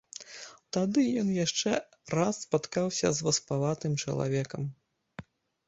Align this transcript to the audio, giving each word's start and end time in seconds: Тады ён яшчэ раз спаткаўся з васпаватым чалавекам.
Тады 0.77 1.03
ён 1.23 1.29
яшчэ 1.45 1.73
раз 2.17 2.41
спаткаўся 2.47 3.07
з 3.21 3.29
васпаватым 3.29 3.93
чалавекам. 4.03 4.61